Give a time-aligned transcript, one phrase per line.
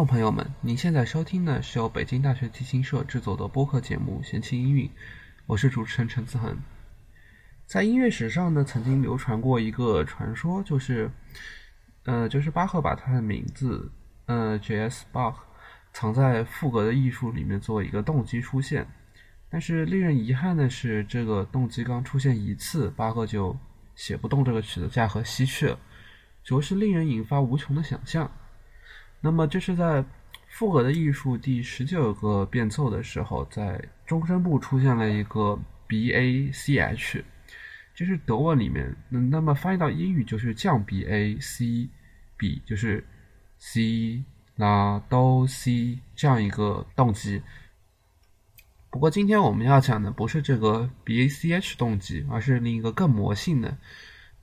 [0.00, 4.88] 众朋友们，您现在收听的是由北京大学提琴社制作的播客节目《闲情音韵》，
[5.44, 6.56] 我是主持人陈思恒。
[7.66, 11.10] 在音乐史上呢，曾经流传过一个传说，就是，
[12.04, 13.92] 呃，就是巴赫把他的名字，
[14.24, 15.04] 呃，J.S.
[15.12, 15.34] Bach，
[15.92, 18.86] 藏在赋格的艺术里面作为一个动机出现。
[19.50, 23.54] 但是令人遗憾的是，这个动机刚出现一次，巴赫就
[23.94, 25.78] 写不动这个曲子，驾鹤西去了，
[26.42, 28.30] 着实令人引发无穷的想象。
[29.22, 30.02] 那么，这是在
[30.48, 37.22] 复合的艺术第十九个变奏的时候，在中声部出现了一个 B A C H，
[37.94, 41.88] 这是德文里面，那么翻译到英语就是降 B A C
[42.38, 43.06] B，就是
[43.58, 44.24] C
[44.56, 47.42] 拉哆 C 这样一个动机。
[48.90, 53.76] 不过，今天我们要讲的不是这个 B A C H 动机，而是另一个更魔性的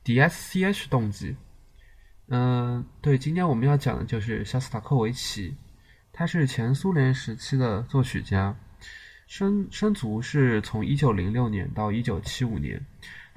[0.04, 1.36] D S C H 动机。
[2.30, 5.56] 嗯，对，今天我们要讲的就是肖斯塔科维奇，
[6.12, 8.54] 他是前苏联时期的作曲家，
[9.28, 12.86] 生生卒是从一九零六年到一九七五年，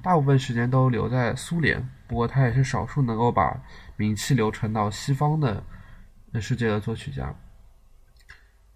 [0.03, 3.63] 大部分时间都留在苏联，不过他也是少数能够把
[3.95, 5.63] 名气流传到西方的
[6.41, 7.33] 世界的作曲家。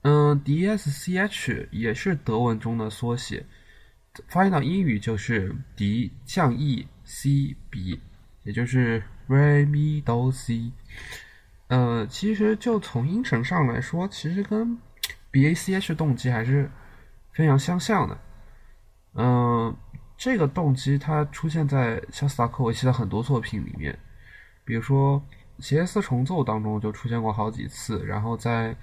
[0.04, 3.46] 嗯，D S C H 也是德文中的缩写，
[4.30, 8.00] 翻译到英语就是 D 降 E C B，
[8.46, 9.04] 也就是。
[9.28, 10.72] Re Mi Do C，
[11.68, 14.78] 呃，其实就从音程上来说，其实跟
[15.32, 16.70] B A C H 动机还是
[17.32, 18.16] 非常相像的。
[19.16, 19.76] 嗯，
[20.16, 23.98] 这个动机它出现在肖斯塔科维奇的很多作品里面，
[24.64, 25.20] 比如说
[25.58, 28.78] 协斯重奏当中就出现过好几次，然后在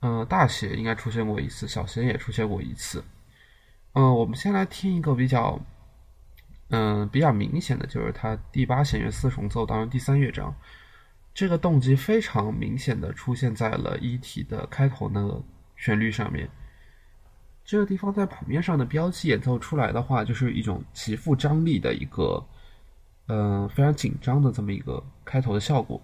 [0.00, 3.04] 呃大协应该出现过一次，小协也出现过一次。
[3.92, 5.56] 嗯，我们先来听一个比较。
[6.70, 10.54] 嗯，比较明显的就是它第八弦乐四重奏当中第三乐章，
[11.32, 15.42] 这个动机非常明显的出现在了一体的开头那个
[15.76, 16.48] 旋律上面。
[17.64, 22.46] 这个地方在谱面上的标记演奏出来的话，就是一种极富张力的一个，
[23.28, 26.00] 嗯，非常紧张的这么一个开头的效果。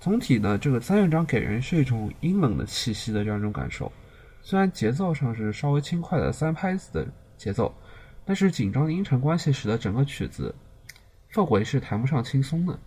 [0.00, 3.92] 总体呢，这个三乐章给人是一种阴冷的气息的这样一种感受。
[4.48, 7.70] 虽然节奏上是稍微轻快的三拍子的节奏，
[8.24, 10.54] 但是紧张的音程关系使得整个曲子
[11.30, 12.80] 氛围是谈不上轻松的。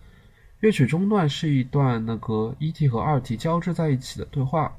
[0.58, 4.76] 乐曲中段是一段那个一 T 和二 T 交织在一起的对话，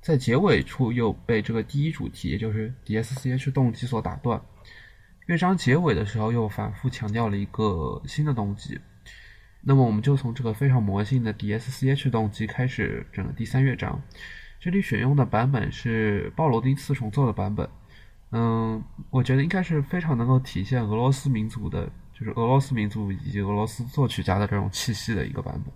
[0.00, 4.40] 在结尾处又被这个第一主题，也就是 D S C H 动机所打断。
[5.26, 8.80] 乐章结尾的时候又反复强调了一个新的动机。
[9.60, 14.00] 那么我们就从这个非常魔性的 D S C H 动机开始整个第三乐章。
[14.60, 17.66] 这里选用的版本是鲍罗丁四重奏的版本，
[18.32, 25.72] 嗯，我觉得应该是非常能够体现俄罗斯民族的，就是俄罗斯民族以及俄罗斯作曲家的这种气息的一个版本。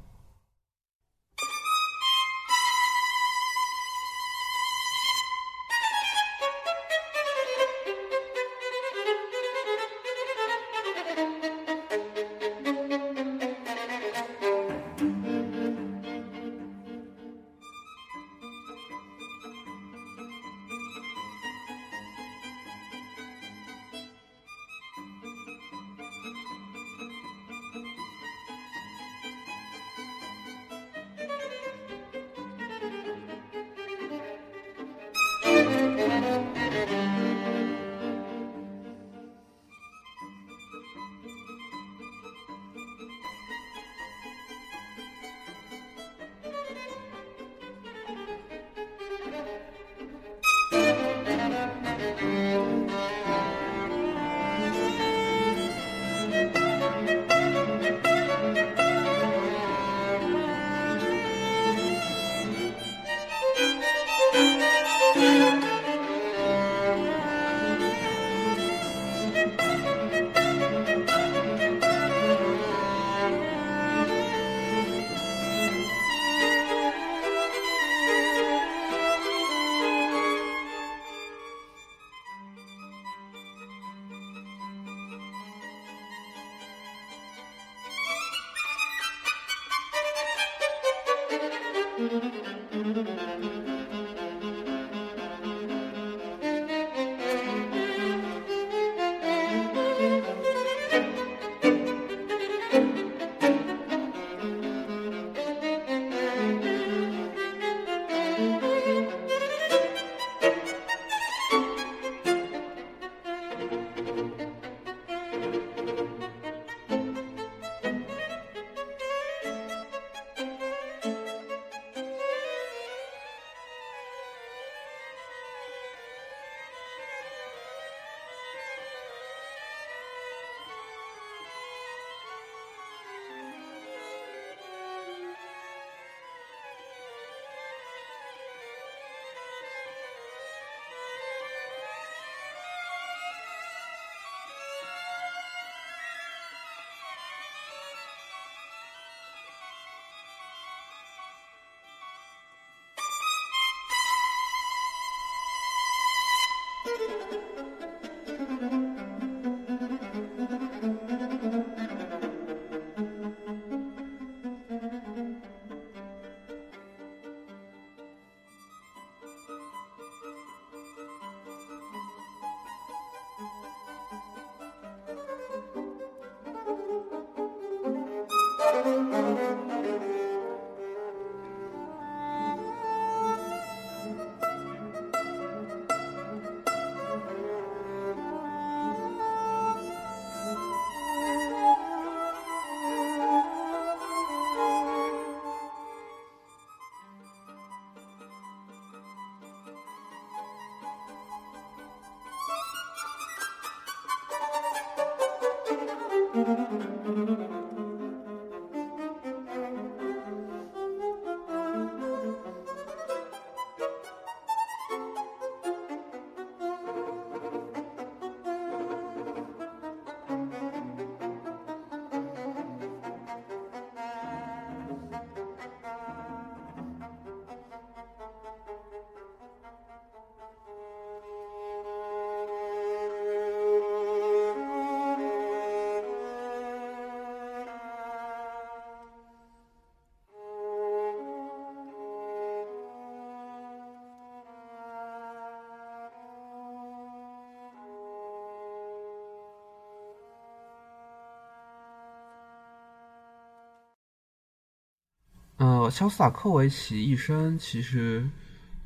[255.91, 258.29] 肖斯塔科维奇一生其实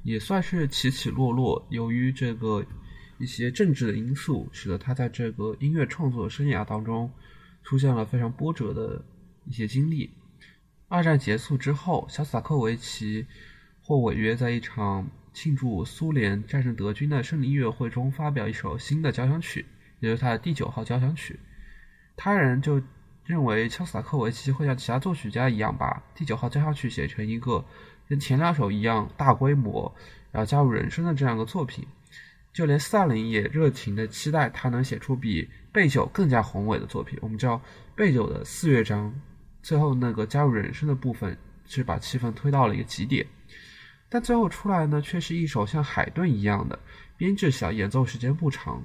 [0.02, 2.64] 也算是起起落落，由于这个
[3.18, 7.10] 一些政治的因素，使得他在这个音乐创作生涯当中
[7.62, 9.04] 出现了非常波折的
[9.44, 10.10] 一些经历。
[10.88, 13.26] 二战结束之后，肖斯塔科维奇
[13.82, 19.66] 获违约在一场庆祝苏联战胜德军的胜利音乐会中发表一首新的交响曲，
[20.00, 21.38] 也就是他的第九号交响曲。
[22.16, 22.82] 他人就。
[23.28, 27.62] 认为肖斯塔科维奇会像其他作曲家一样，把第九号交响曲写成一个
[28.08, 29.94] 跟前两首一样大规模，
[30.32, 31.86] 然后加入人声的这样一个作品。
[32.54, 37.18] 就连斯大林也热情的期待他能写出比贝九更加宏伟的作品。
[37.20, 37.60] 我们知道
[37.94, 39.14] 贝九的四乐章
[39.62, 43.26] 最后那个加入人声的部分是把气氛推到了一个极点，
[44.08, 46.78] 但最后出来呢，却是一首像海顿一样的
[47.18, 48.82] 编制小、演奏时间不长，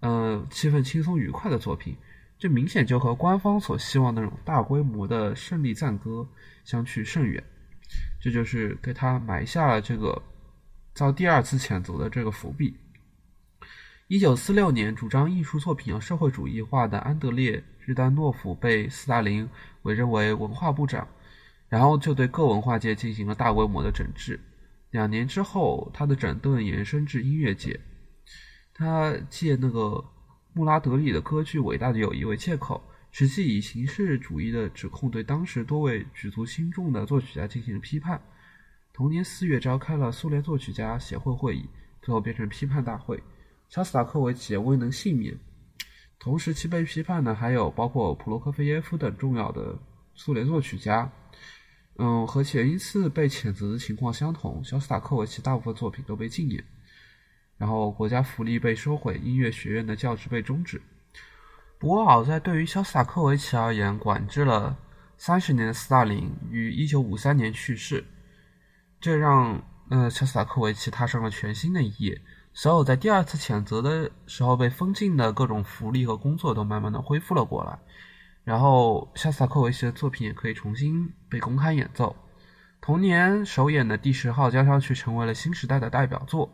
[0.00, 1.96] 嗯，气氛轻松愉快的作品。
[2.40, 6.26] 这明显就和官方所希望那种大规模的胜利赞歌
[6.64, 7.44] 相去甚远，
[8.18, 10.22] 这就是给他埋下了这个
[10.94, 12.74] 遭第二次谴责的这个伏笔。
[14.08, 19.46] 一九四六年，主张艺术作品要社会主义化的安德烈日丹诺夫被斯大林
[19.82, 21.06] 委任为文化部长，
[21.68, 24.40] 然后就对各文化界进行了大规模的整治。
[24.92, 27.78] 两年之后，他的整顿延伸至音乐界，
[28.72, 30.02] 他借那个。
[30.52, 38.20] 穆拉德里的歌剧《伟大的友谊》为借口，实际以形式主义的指控对当时多位举足轻重的作曲家进行了批判。
[38.92, 41.68] 同年四月召开了苏联作曲家协会会议，
[42.02, 43.22] 最后变成批判大会。
[43.68, 45.38] 肖斯塔科维奇未能幸免。
[46.18, 49.78] 同时期被批判的还有包括普罗科菲耶夫等重要的
[50.14, 51.10] 苏联作曲家。
[51.96, 56.64] 嗯，和前一次被谴责的情况相同，肖斯塔科维奇大部分作品都被禁演。
[57.60, 60.80] 然后国家福利被收回，音乐学院的教职被终止。
[61.78, 64.74] 不过好在对于肖斯塔科维奇而言，管制了
[65.18, 68.02] 三十年的斯大林于一九五三年去世，
[68.98, 72.18] 这让呃肖斯塔科维奇踏上了全新的一页。
[72.54, 77.78] 所有在第二次谴责的时候被封禁的各种福利和工作都慢慢的恢复了过来。
[78.42, 82.16] 然后肖斯塔科维奇的作品也可以重新被公开演奏。
[82.80, 86.50] 同年首演的第十号交响曲成为了新时代的代表作。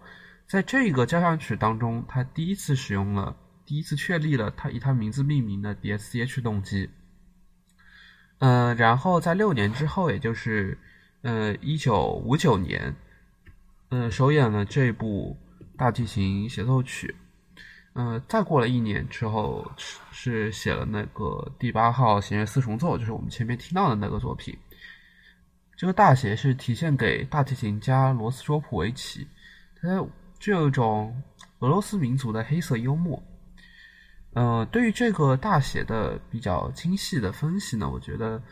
[0.49, 6.89] 在这个交响曲当中，他第一次使用了，第一次确立了他以他名字命名的 DSCH 动机。
[8.39, 10.79] 嗯，然后在六年之后，也就是
[11.23, 12.95] 呃一九五九年，
[13.89, 15.37] 嗯，首演了这部
[15.77, 17.13] 大提琴协奏曲。
[17.95, 19.69] 嗯，再过了一年之后，
[20.13, 24.57] 是写了那个第八号弦乐四重奏，就是我们前面听到的那个作品。
[25.77, 29.27] 这个大写是体现给大提琴家罗斯卓普维奇，
[29.83, 30.09] 他在。
[30.39, 31.23] 这种
[31.59, 33.23] 俄罗斯民族的黑色幽默。
[34.35, 38.43] 呃，对于这个大写的比较精细的分析呢，我觉得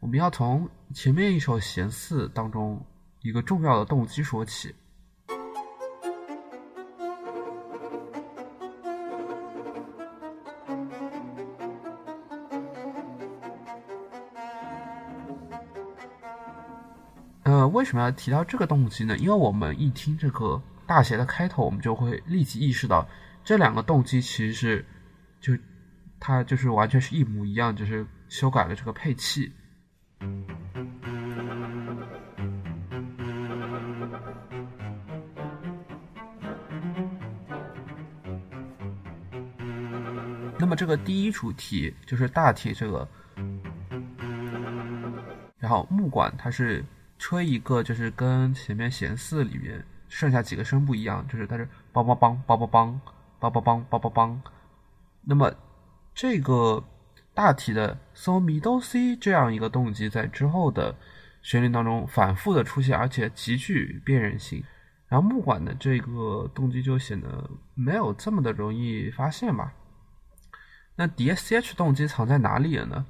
[0.00, 2.84] 我们要从前面一首弦四当中
[3.20, 4.74] 一个重要的动机说起。
[17.72, 19.18] 为什么要提到这个动机呢？
[19.18, 23.06] 因为我们一听这个大写的开头，我们就会立即意识到
[23.42, 24.84] 这两个动机其实是
[25.40, 25.56] 就
[26.20, 29.52] 它就是完全是一模一样，就是修改了这个配器。
[40.56, 43.06] 那么这个第一主题就是大体这个，
[45.58, 46.82] 然后木管它是
[47.18, 52.96] 吹一个，就是跟前面弦四里面剩下几个声不一样，就是它是梆梆梆梆梆
[53.40, 54.38] 梆梆梆梆梆梆。
[55.22, 55.52] 那么
[56.14, 56.84] 这个
[57.34, 60.94] 大体的 so mi do si 这样一个动机在之后的
[61.42, 64.62] 旋律当中反复的出现，而且极具辨认性。
[65.08, 69.72] 然后木管的这个动机就显得没有这么的容易发现吧。
[70.94, 73.04] 那 D S H 动机藏在哪里了呢？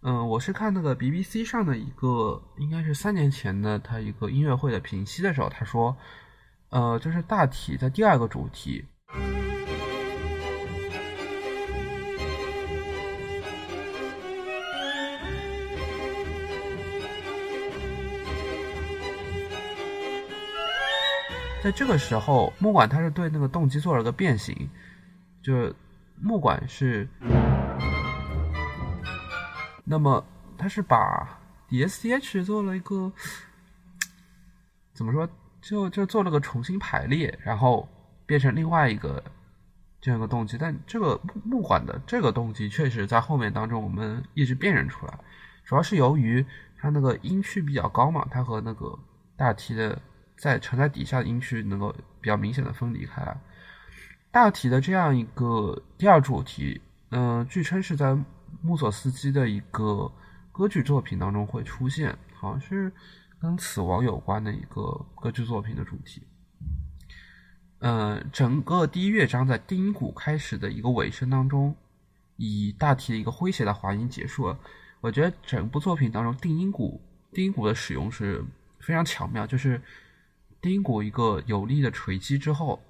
[0.00, 5.94] 嗯，我是看那个 BBC 上的一个，应该是三年前的他一个音乐会的评析的时候，他说，
[6.70, 8.84] 呃，就是大体的第二个主题，
[21.62, 24.70] 在这个时候，木管它是对那个动机做了个变形，
[25.42, 25.74] 就是。
[26.18, 27.06] 木管是，
[29.84, 30.24] 那么
[30.56, 33.12] 它是把 DSCH 做了一个
[34.94, 35.28] 怎么说？
[35.68, 37.88] 就就做了个重新排列，然后
[38.24, 39.20] 变成另外一个
[40.00, 40.56] 这样一个动机。
[40.56, 45.18] 但这个木管的这个动机确实在后面当中我们一直辨认出来，
[45.64, 46.44] 主要是由于
[46.78, 48.96] 它那个音区比较高嘛，它和那个
[49.36, 50.00] 大提的
[50.38, 53.36] 在沉在底下的音区能够比较明显的分离开来。
[54.30, 56.80] 大体的这样一个第二主题，
[57.10, 58.16] 嗯，据称是在
[58.62, 60.12] 穆索斯基的一个
[60.52, 62.92] 歌剧作品当中会出现，好像是
[63.40, 66.22] 跟死亡有关的一个歌剧作品的主题。
[67.80, 71.74] 嗯，整个第一乐章在定音鼓开始的一个尾声当中，
[72.36, 74.58] 以大体的一个诙谐的滑音结束了。
[75.00, 77.00] 我觉得整部作品当中定音鼓
[77.32, 78.44] 定音鼓的使用是
[78.80, 79.80] 非常巧妙，就是
[80.60, 82.80] 定音鼓一个有力的锤击之后。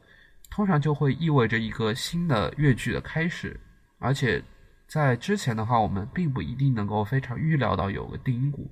[0.49, 3.59] 通常就会意味着一个新的乐句的开始，
[3.99, 4.41] 而且
[4.87, 8.71] 在之前的话，我们并不一定能够非常预料到有个定音鼓，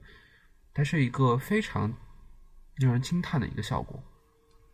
[0.75, 1.91] 它是一个非常
[2.77, 4.03] 令人惊叹的一个效果。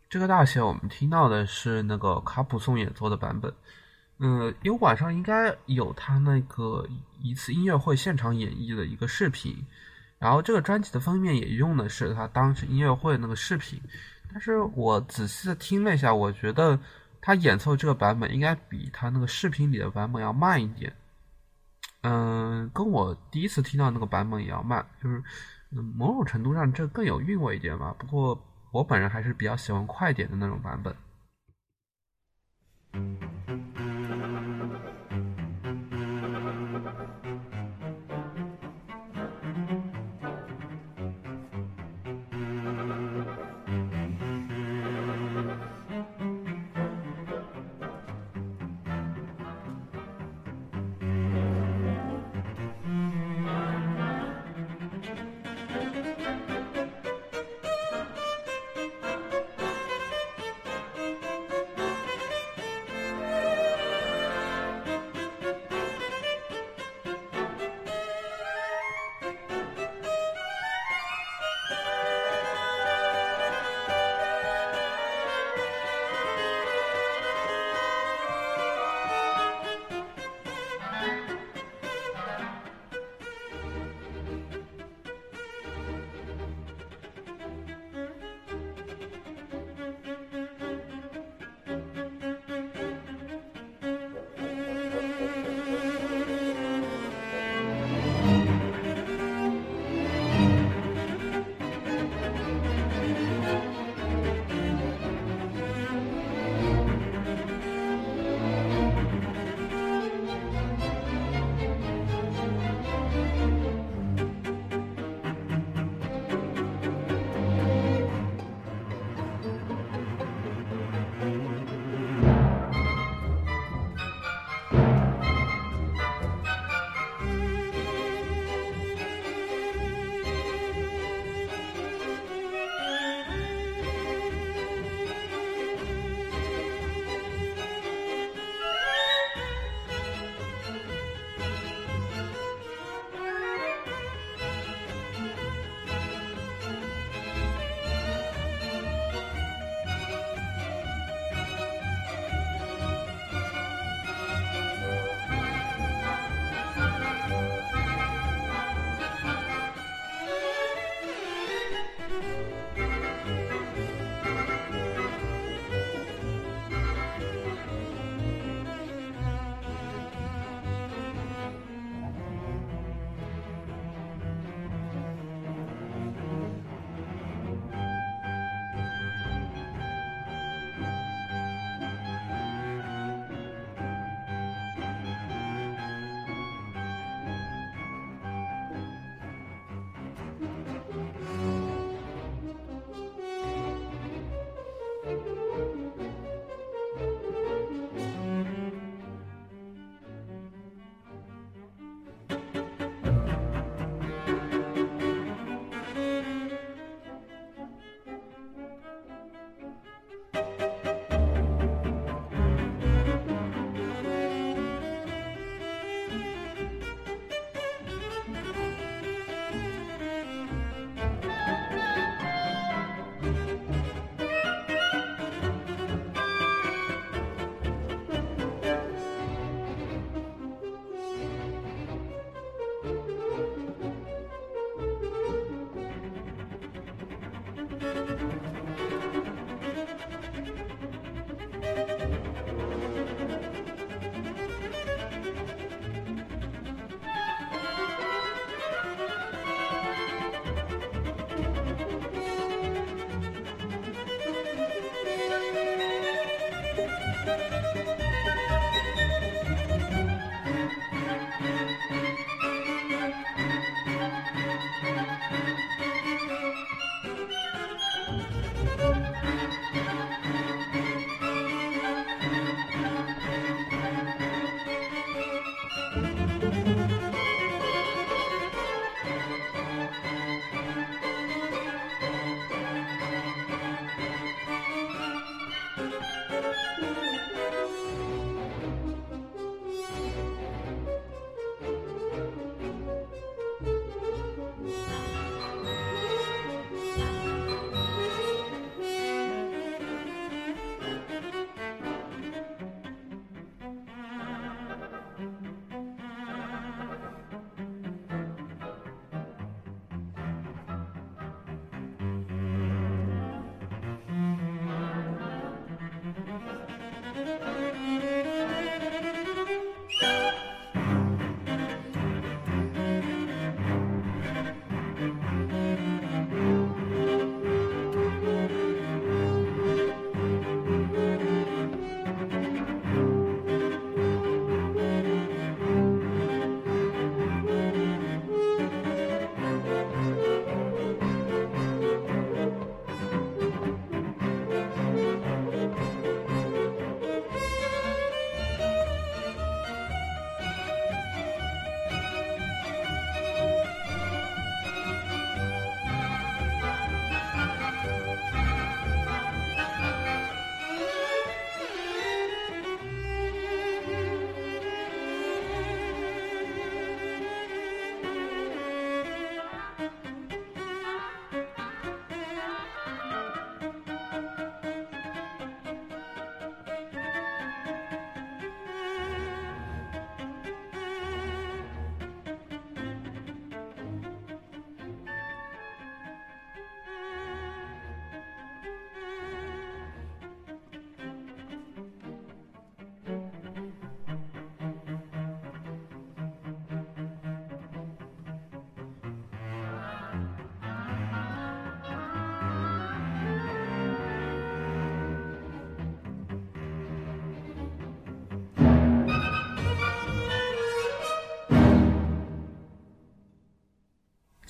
[0.09, 3.53] 这个大写我们听到的是那个卡普松演奏的版本，
[4.19, 6.85] 嗯，优管上应该有他那个
[7.21, 9.55] 一次音乐会现场演绎的一个视频，
[10.19, 13.79] 然后这个专辑的封面也用的是他当时音乐会那个视频。
[14.33, 16.79] 但是我仔细的听了一下，我觉得
[17.21, 20.93] 他演奏这个版本应该比他那个视频里的版本要慢一点，
[22.01, 25.23] 嗯，跟我第一次听到那个版本也要慢，就是
[25.71, 27.95] 某种程度上这更有韵味一点吧。
[27.97, 28.39] 不过
[28.71, 30.95] 我本人还是比较喜欢快点的那种版本。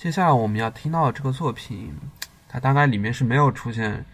[0.02, 1.94] 接下来我们要听到的这个作品，
[2.48, 4.04] 它大概里面是没有出现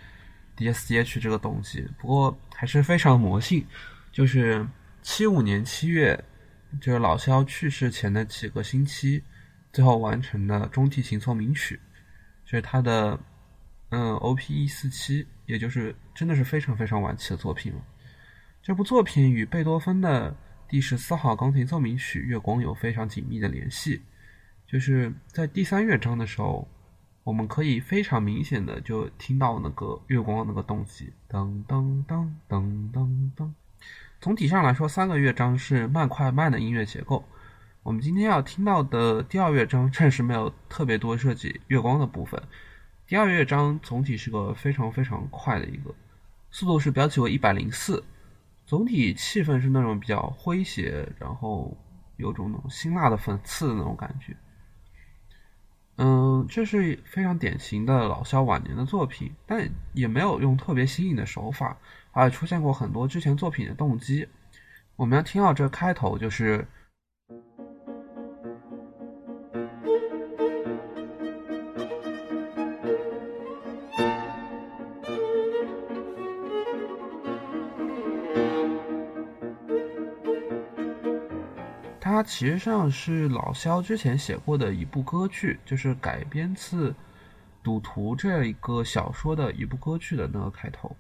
[0.55, 3.67] DSDH 这个东西，不过还是非常魔性。
[4.13, 4.69] 就是
[5.01, 6.23] 七五年七月，
[6.79, 9.23] 就是老肖去世前的几个星期，
[9.73, 11.81] 最后完成的中提琴奏鸣曲，
[12.45, 13.19] 就是他的
[13.89, 17.81] 嗯 OP 一四七，也就是真的是非常非常晚期的作品了。
[18.63, 20.37] 这部作品与贝多芬的
[20.69, 24.03] 第十四号钢琴奏鸣曲《月光》有非常紧密的联系。
[24.71, 26.69] 就是在第三乐章的时候，
[27.25, 33.51] 我们可以非常明显的就听到那个月光那个动机，噔噔噔噔噔噔。
[34.21, 37.25] 总体上来说，三个乐章是慢快慢的音乐结构。
[37.83, 42.43] 我们今天要听到的第二乐章暂时没有特别多设计月光的部分。
[43.07, 45.95] 第二乐章总体是个非常非常快的一个
[46.51, 48.05] 速度，是标记为一百零四。
[48.67, 51.75] 总体气氛是那种比较诙谐，然后
[52.19, 54.37] 有种那种辛辣的讽刺的那种感觉。
[55.99, 61.77] 嗯，这是非常典型的老萧晚年的作品，但也没有用特别新颖的手法，
[62.13, 64.27] 而出现过很多之前作品的动机。
[64.97, 66.67] 我们要听到这开头就是。
[82.19, 86.91] 它其实上是老萧之前写过的一部歌剧，就是改编自
[87.63, 90.97] 《赌徒》这样一个小说的一部歌剧的那个开头。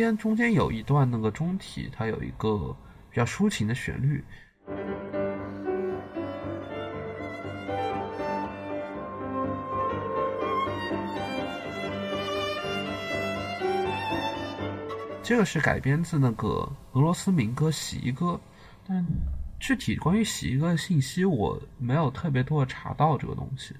[0.00, 2.72] 间中间有一段那个中体，它有一个
[3.10, 4.24] 比较抒情的旋律。
[15.20, 18.26] 这个是改编自那个俄罗斯民歌《洗衣歌》，
[18.86, 19.04] 但
[19.58, 23.74] 具体关于《洗衣歌》的信息我没有特别多的查到这个东西。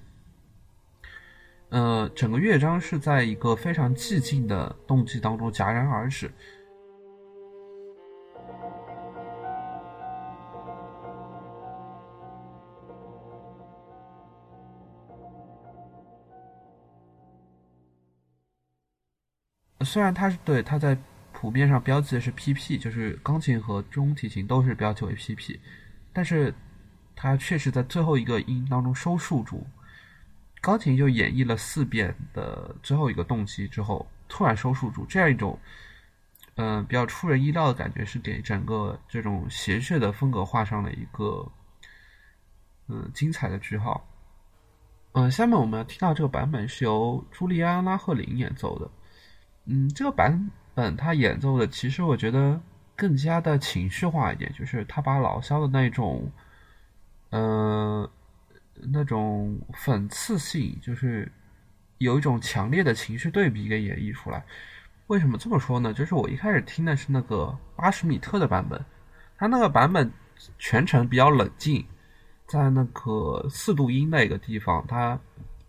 [1.69, 6.31] 呃，整个乐章是在一个非常寂静的动机当中戛然而止。
[19.81, 20.97] 虽然它是对它在
[21.31, 25.57] 谱面上标记的是 PP，就是钢琴和中提琴都是标记为 PP，
[26.11, 26.53] 但是
[27.15, 29.65] 它确实在最后一个音当中收束住，
[30.61, 35.57] 钢琴就演绎了四遍的最后一个动机之后，突然收束住，这样一种
[36.55, 41.49] 嗯比较出人意料的感觉，是给整个这种谐谑的风格画上了一个
[42.87, 44.05] 嗯精彩的句号。
[45.13, 48.91] 嗯，下面我们要听到这个版本是由朱利安·拉赫林演奏的。
[49.65, 52.61] 嗯，这个版本他演奏的，其实我觉得
[52.95, 56.31] 更加的情绪化一点，就是他把老萧的那种，
[57.31, 58.09] 呃，
[58.91, 61.31] 那种讽刺性，就是
[61.97, 64.43] 有一种强烈的情绪对比给演绎出来。
[65.07, 65.93] 为什么这么说呢？
[65.93, 68.83] 就是我一开始听的是那个八十米特的版本，
[69.37, 70.11] 他那个版本
[70.57, 71.85] 全程比较冷静，
[72.45, 75.19] 在那个四度音那个地方，他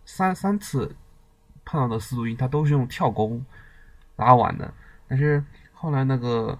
[0.05, 0.95] 三三次
[1.65, 3.43] 碰到的四度音，他都是用跳弓。
[4.17, 4.71] 拉完的，
[5.07, 5.43] 但是
[5.73, 6.55] 后来那个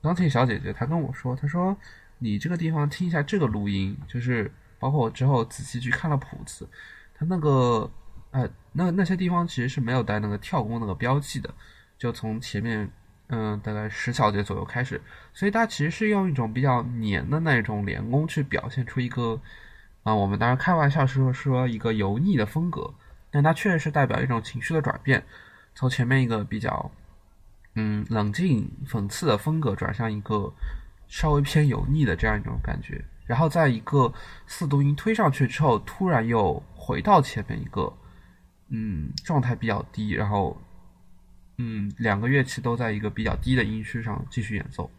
[0.00, 1.76] 钢琴小姐姐她跟我说，她说
[2.18, 4.48] 你这个地方听一下这个录音，就是
[4.80, 6.68] 包括我之后仔细去看了谱子，
[7.14, 7.88] 它那个
[8.32, 11.54] 呃那那些地方其实是没有带那个跳弓那个标记的，
[11.96, 12.90] 就从前面
[13.28, 15.00] 嗯大概十小节左右开始，
[15.32, 19.40] 所以它其实是用一种比较黏的那种连弓去表现出一个
[20.02, 22.92] 啊我们当然开玩笑说说一个油腻的风格，
[23.30, 25.22] 但它确实是代表一种情绪的转变。
[25.72, 26.90] 从前面一个比较，
[27.76, 30.52] 嗯，冷静讽刺的风格，转向一个
[31.06, 34.12] 稍微偏油腻的这样一种感觉，然后在一个
[34.48, 37.96] 四度音推上去之后，突然又回到前面一个，
[38.70, 40.60] 嗯，状态比较低，然后，
[41.58, 44.90] 嗯，两个乐器都在一个比较低的音区上继续演奏。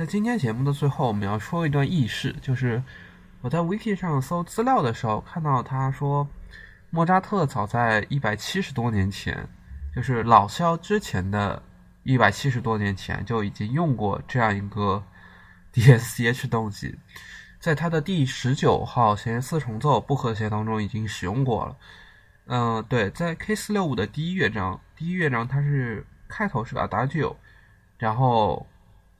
[0.00, 2.82] 在今天节目的最后，我们要说一段轶事，就是
[3.42, 6.26] 我在 wiki 上搜资料的时候，看到他说，
[6.88, 9.46] 莫扎特早在一百七十多年前，
[9.94, 11.62] 就是老萧之前的
[12.04, 15.04] 一百七十多年前就已经用过这样一个
[15.74, 16.98] DSCH 动机，
[17.58, 21.76] 在他的第十九号弦四重奏不和谐当中已经使用过了。
[22.46, 27.36] 嗯，对，在 K 四六五的第一乐章，第一乐章它是开头是 Adagio，
[27.98, 28.66] 然后。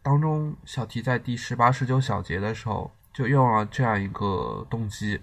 [0.03, 5.20] 当中小提在第十八、十九小节的时候就用了这样一个动机，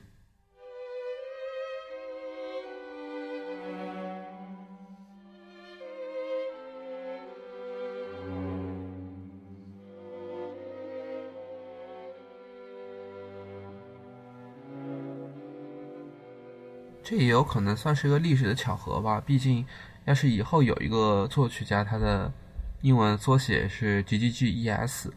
[17.03, 19.19] 这也有可能算是一个历史的巧合吧。
[19.25, 19.65] 毕竟，
[20.05, 22.31] 要是以后有一个作曲家，他的。
[22.81, 25.11] 英文缩写是 G G G E S，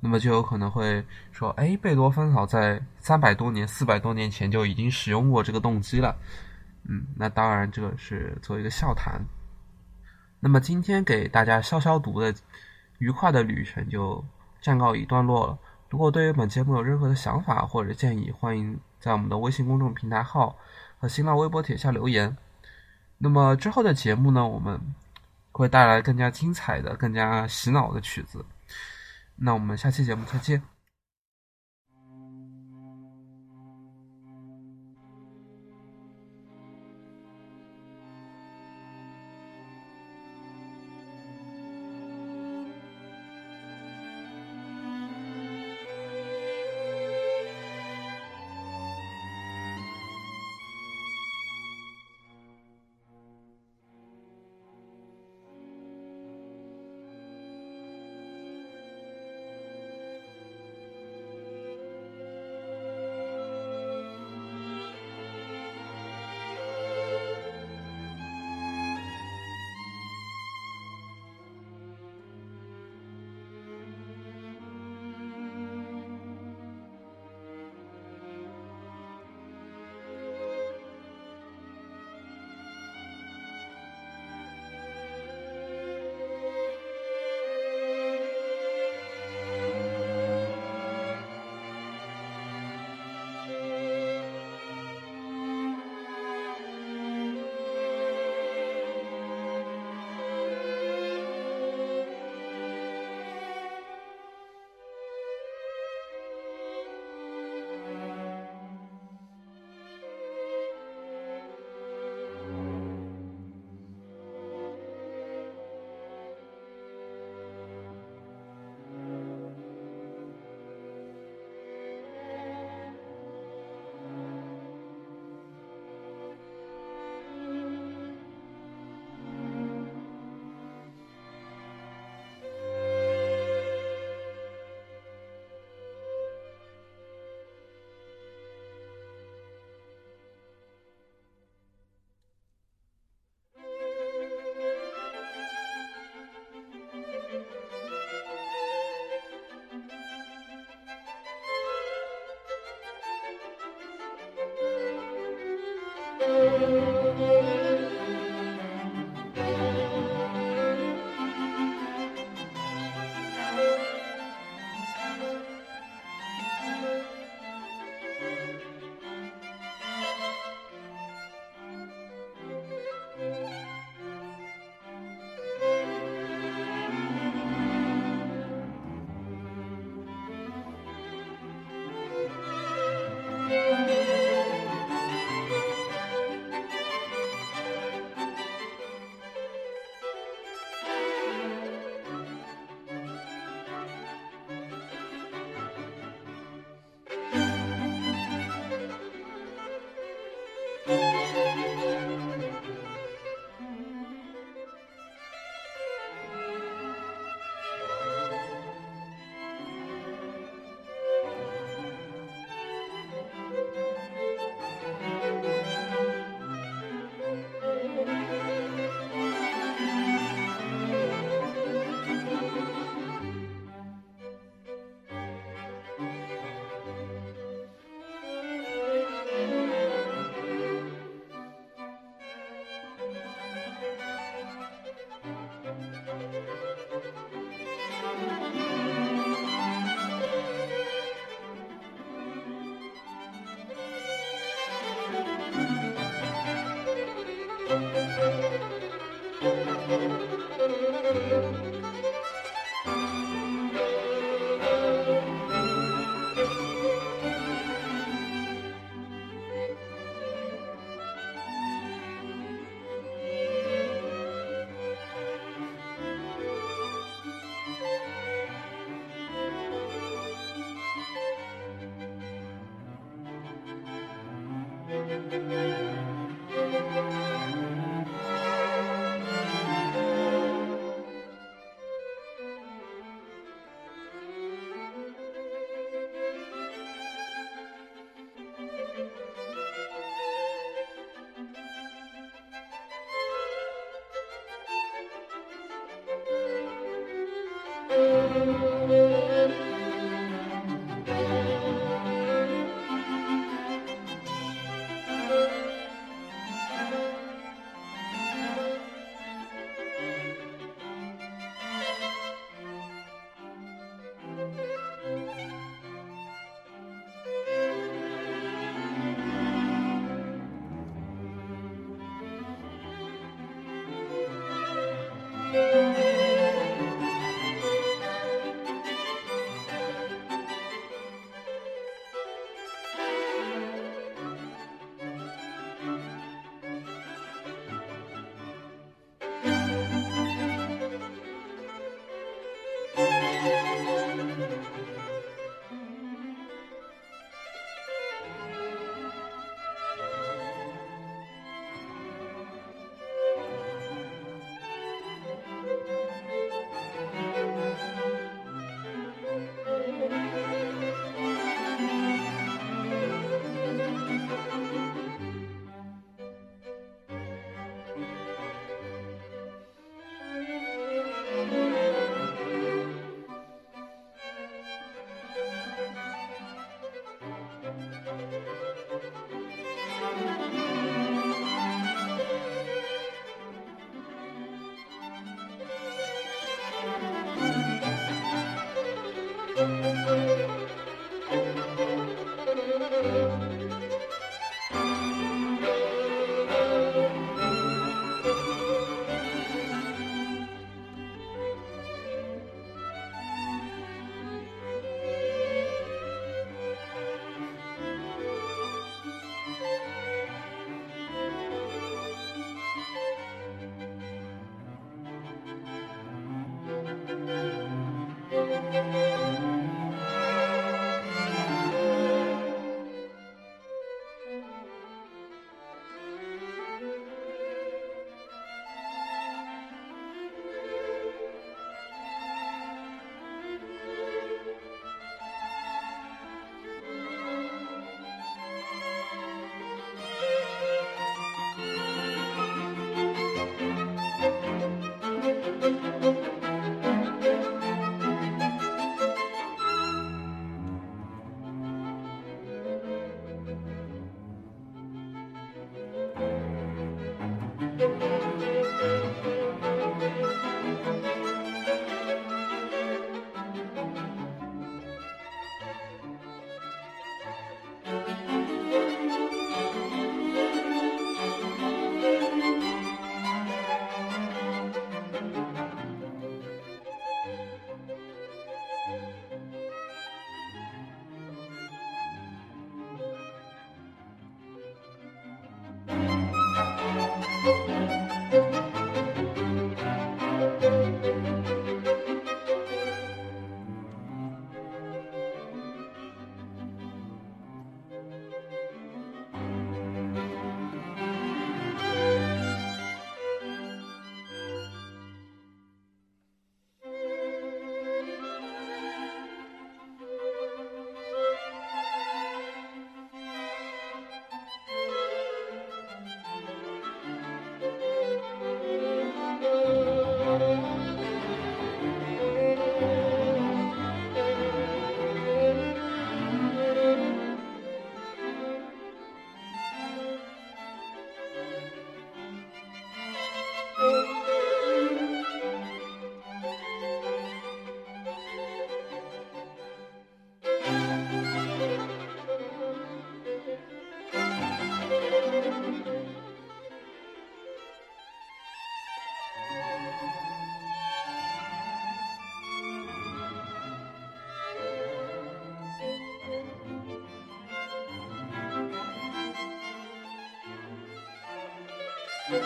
[0.00, 1.02] 那么就有可能会
[1.32, 6.14] 说，哎，贝多芬早在三百多年、四百多年前就已经使用过这个动机了。
[6.84, 9.24] 嗯，那当然这个是做一个笑谈。
[10.38, 12.32] 那么今天给大家消消毒的
[12.98, 14.22] 愉快的旅程就
[14.60, 15.58] 暂告一段落了。
[15.88, 20.56] 如果对于本节目有任何的想法或者建议，欢迎在我们的微信公众平台号
[20.98, 22.36] 和新浪微博帖下留言。
[23.16, 24.78] 那么之后的节目呢，我们。
[25.58, 28.44] 会带来更加精彩的、更加洗脑的曲子。
[29.34, 30.77] 那我们下期节目再见。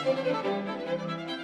[0.05, 1.42] Música